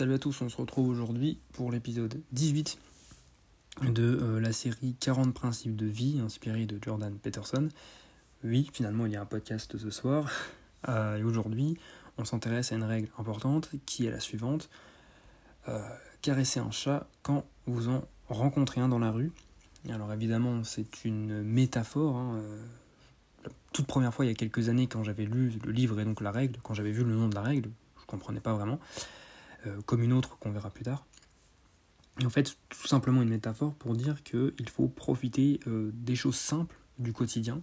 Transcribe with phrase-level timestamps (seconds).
[0.00, 2.78] Salut à tous, on se retrouve aujourd'hui pour l'épisode 18
[3.82, 7.68] de euh, la série 40 principes de vie inspirée de Jordan Peterson.
[8.42, 10.30] Oui, finalement il y a un podcast ce soir
[10.88, 11.76] euh, et aujourd'hui
[12.16, 14.70] on s'intéresse à une règle importante qui est la suivante.
[15.68, 15.86] Euh,
[16.22, 19.32] caresser un chat quand vous en rencontrez un dans la rue.
[19.90, 22.16] Alors évidemment c'est une métaphore.
[22.16, 22.40] Hein,
[23.44, 26.06] la toute première fois il y a quelques années quand j'avais lu le livre et
[26.06, 27.68] donc la règle, quand j'avais vu le nom de la règle,
[28.00, 28.80] je comprenais pas vraiment.
[29.66, 31.04] Euh, comme une autre qu'on verra plus tard.
[32.20, 36.36] Et en fait, tout simplement une métaphore pour dire qu'il faut profiter euh, des choses
[36.36, 37.60] simples du quotidien,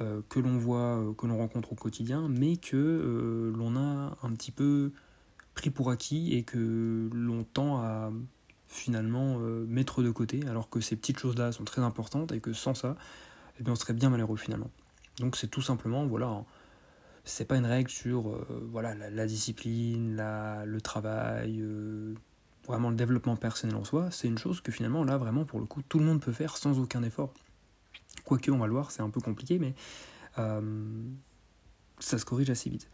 [0.00, 4.50] euh, que l'on voit, que l'on rencontre au quotidien, mais que l'on a un petit
[4.50, 4.92] peu
[5.54, 8.12] pris pour acquis et que l'on tend à
[8.68, 12.74] finalement mettre de côté, alors que ces petites choses-là sont très importantes et que sans
[12.74, 12.96] ça,
[13.58, 14.70] eh bien, on serait bien malheureux finalement.
[15.18, 16.44] Donc c'est tout simplement, voilà,
[17.24, 22.14] c'est pas une règle sur euh, voilà, la, discipline, la, le travail, euh,
[22.66, 24.10] vraiment le développement personnel en soi.
[24.10, 26.56] C'est une chose que finalement, là, vraiment, pour le coup, tout le monde peut faire
[26.56, 27.32] sans aucun effort.
[28.24, 29.74] Quoique, on va le voir, c'est un peu compliqué, mais
[30.38, 30.60] euh,
[31.98, 32.88] ça se corrige assez vite.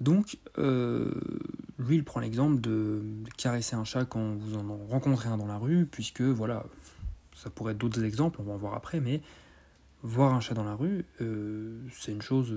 [0.00, 3.02] Donc, lui, il prend l'exemple de
[3.36, 6.64] caresser un chat quand vous en rencontrez un dans la rue, puisque, voilà,
[7.34, 9.20] ça pourrait être d'autres exemples, on va en voir après, mais
[10.02, 11.04] voir un chat dans la rue,
[11.92, 12.54] c'est une chose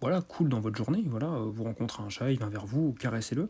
[0.00, 1.04] voilà, cool dans votre journée.
[1.06, 3.48] Voilà, euh, vous rencontrez un chat, il vient vers vous, caressez-le.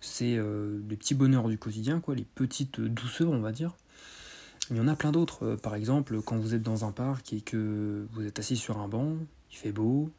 [0.00, 3.74] C'est euh, les petits bonheurs du quotidien, quoi, les petites douceurs, on va dire.
[4.70, 5.44] Il y en a plein d'autres.
[5.44, 8.78] Euh, par exemple, quand vous êtes dans un parc et que vous êtes assis sur
[8.78, 9.16] un banc,
[9.50, 10.10] il fait beau,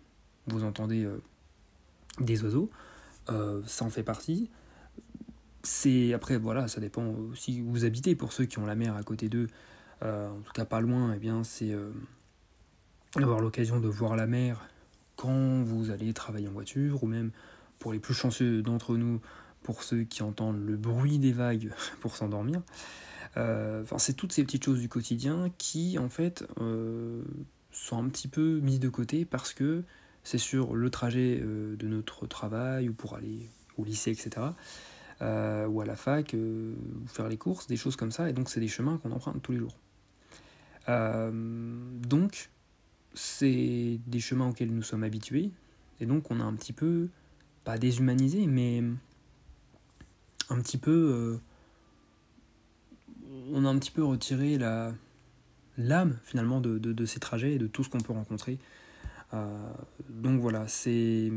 [0.47, 1.07] vous entendez
[2.19, 2.69] des oiseaux,
[3.27, 4.49] ça en fait partie.
[5.63, 7.31] C'est après voilà, ça dépend où
[7.67, 8.15] vous habitez.
[8.15, 9.47] Pour ceux qui ont la mer à côté d'eux,
[10.01, 11.73] en tout cas pas loin, et eh bien c'est
[13.15, 14.67] avoir l'occasion de voir la mer
[15.21, 17.29] quand vous allez travailler en voiture, ou même
[17.77, 19.21] pour les plus chanceux d'entre nous,
[19.61, 22.61] pour ceux qui entendent le bruit des vagues pour s'endormir.
[23.37, 27.21] Euh, c'est toutes ces petites choses du quotidien qui, en fait, euh,
[27.71, 29.83] sont un petit peu mises de côté parce que
[30.23, 33.47] c'est sur le trajet euh, de notre travail ou pour aller
[33.77, 34.47] au lycée, etc.
[35.21, 36.73] ou à la fac, ou
[37.05, 38.27] faire les courses, des choses comme ça.
[38.27, 39.77] Et donc, c'est des chemins qu'on emprunte tous les jours.
[40.87, 42.49] donc,
[43.13, 45.51] c'est des chemins auxquels nous sommes habitués,
[45.99, 47.09] et donc on a un petit peu,
[47.63, 48.83] pas déshumanisé, mais
[50.49, 51.41] un petit peu, euh,
[53.51, 54.93] on a un petit peu retiré la
[55.77, 58.59] l'âme finalement de, ces trajets et de tout ce qu'on peut rencontrer.
[59.33, 59.71] Euh,
[60.09, 61.31] donc voilà, c'est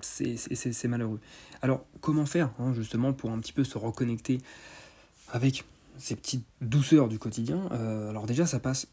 [0.00, 1.20] c'est malheureux.
[1.62, 4.38] Alors comment faire hein, justement pour un petit peu se reconnecter
[5.30, 5.64] avec
[5.96, 7.68] ces petites douceurs du quotidien?
[7.72, 8.86] Euh, Alors déjà ça passe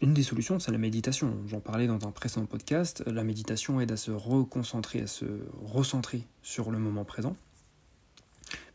[0.00, 1.34] une des solutions, c'est la méditation.
[1.46, 3.02] J'en parlais dans un précédent podcast.
[3.06, 5.24] La méditation aide à se reconcentrer, à se
[5.62, 7.36] recentrer sur le moment présent.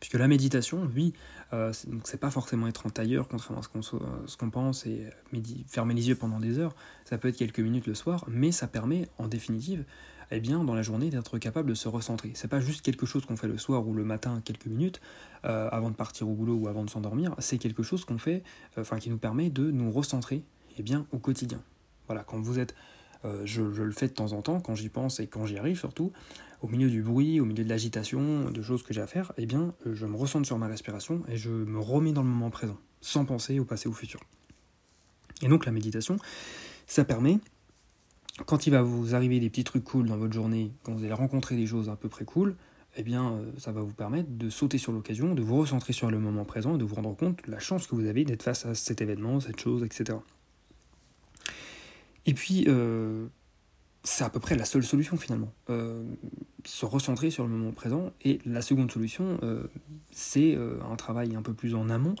[0.00, 1.12] Puisque la méditation, oui,
[1.52, 1.72] euh,
[2.04, 5.06] c'est pas forcément être en tailleur, contrairement à ce qu'on pense, et
[5.68, 6.74] fermer les yeux pendant des heures.
[7.04, 9.84] Ça peut être quelques minutes le soir, mais ça permet, en définitive,
[10.30, 12.32] eh bien, dans la journée, d'être capable de se recentrer.
[12.34, 15.00] C'est pas juste quelque chose qu'on fait le soir ou le matin, quelques minutes,
[15.44, 17.34] euh, avant de partir au boulot ou avant de s'endormir.
[17.38, 18.42] C'est quelque chose qu'on fait,
[18.78, 20.42] euh, qui nous permet de nous recentrer
[20.78, 21.62] eh bien, au quotidien.
[22.06, 22.74] Voilà, quand vous êtes,
[23.24, 25.78] euh, je, le fais de temps en temps, quand j'y pense et quand j'y arrive
[25.78, 26.12] surtout,
[26.62, 29.46] au milieu du bruit, au milieu de l'agitation, de choses que j'ai à faire, eh
[29.46, 32.50] bien, euh, je me ressens sur ma respiration et je me remets dans le moment
[32.50, 34.20] présent, sans penser au passé ou au futur.
[35.42, 36.18] Et donc la méditation,
[36.86, 37.38] ça permet,
[38.46, 41.12] quand il va vous arriver des petits trucs cool dans votre journée, quand vous allez
[41.12, 42.56] rencontrer des choses à peu près cool,
[42.96, 46.10] eh bien, euh, ça va vous permettre de sauter sur l'occasion, de vous recentrer sur
[46.10, 48.42] le moment présent et de vous rendre compte de la chance que vous avez d'être
[48.42, 50.18] face à cet événement, cette chose, etc.
[52.26, 53.26] Et puis, euh,
[54.04, 55.52] c'est à peu près la seule solution finalement.
[55.68, 56.04] Euh,
[56.64, 58.12] se recentrer sur le moment présent.
[58.22, 59.64] Et la seconde solution, euh,
[60.10, 60.58] c'est
[60.90, 62.14] un travail un peu plus en amont,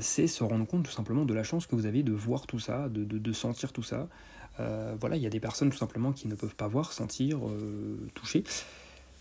[0.00, 2.60] c'est se rendre compte tout simplement de la chance que vous avez de voir tout
[2.60, 4.08] ça, de, de, sentir tout ça.
[5.00, 7.40] voilà, il y a des personnes tout simplement qui ne peuvent pas voir, sentir,
[8.14, 8.44] toucher.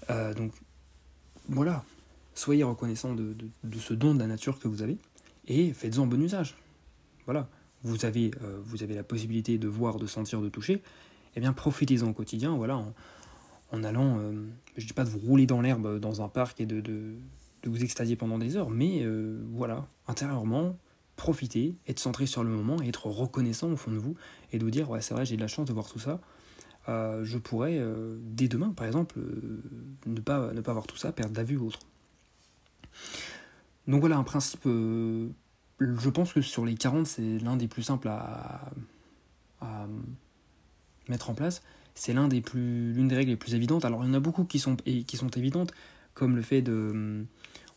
[0.10, 0.52] donc
[1.50, 1.84] voilà,
[2.36, 4.98] soyez reconnaissant de, de, ce don de la nature que vous avez
[5.48, 6.56] et faites-en bon usage.
[7.26, 7.50] Voilà
[7.84, 10.82] vous avez, euh, vous avez la possibilité de voir, de sentir, de toucher,
[11.36, 12.84] eh bien profitez-en au quotidien, voilà,
[13.72, 14.32] en, allant, euh,
[14.78, 17.16] je ne dis pas de vous rouler dans l'herbe dans un parc et de, de,
[17.66, 20.78] vous extasier pendant des heures, mais euh, voilà, intérieurement,
[21.16, 24.16] profitez, être centré sur le moment, être reconnaissant au fond de vous,
[24.52, 26.20] et de vous dire, ouais c'est vrai, j'ai de la chance de voir tout ça,
[26.88, 27.80] je pourrais,
[28.22, 29.20] dès demain par exemple,
[30.08, 31.80] ne, pas, ne pas voir tout ça, perdre la vue ou autre.
[33.88, 34.68] Donc voilà un principe
[35.82, 38.72] je pense que sur les 40, c'est l'un des plus simples à,
[41.08, 41.62] mettre en place.
[41.94, 43.84] C'est l'un des l'une des règles les plus évidentes.
[43.84, 45.74] Alors il y en a beaucoup qui sont, qui sont évidentes,
[46.14, 47.26] comme le fait de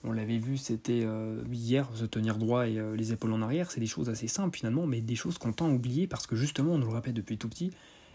[0.05, 3.71] on l'avait vu, c'était euh, hier, se tenir droit et euh, les épaules en arrière.
[3.71, 6.37] C'est des choses assez simples finalement, mais des choses qu'on tend à oublier parce que
[6.37, 7.73] justement, on nous le répète depuis tout petit.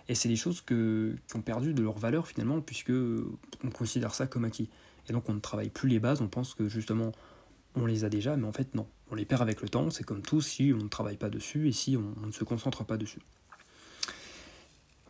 [0.07, 4.13] Et c'est des choses que, qui ont perdu de leur valeur finalement, puisque on considère
[4.13, 4.69] ça comme acquis.
[5.09, 7.11] Et donc on ne travaille plus les bases, on pense que justement
[7.79, 8.87] on les a déjà, mais en fait non.
[9.11, 11.67] On les perd avec le temps, c'est comme tout si on ne travaille pas dessus
[11.67, 13.21] et si on, ne se concentre pas dessus.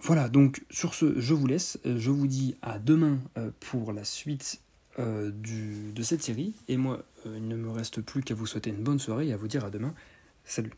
[0.02, 1.78] Voilà, donc sur ce, je vous laisse.
[1.84, 4.62] Je vous dis à demain euh, pour la suite
[4.98, 6.54] euh, de cette série.
[6.70, 9.34] Et moi, euh, il ne me reste plus qu'à vous souhaiter une bonne soirée et
[9.34, 9.94] à vous dire à demain.
[10.46, 10.72] Salut